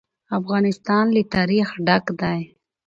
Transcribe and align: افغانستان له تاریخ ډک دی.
افغانستان 0.37 1.05
له 1.15 1.21
تاریخ 1.35 1.67
ډک 1.85 2.05
دی. 2.21 2.39